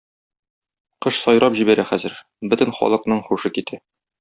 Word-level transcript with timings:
Кош 1.05 1.19
сайрап 1.25 1.59
җибәрә 1.59 1.85
хәзер, 1.91 2.17
бөтен 2.55 2.75
халыкның 2.81 3.23
һушы 3.31 3.55
китә. 3.61 3.81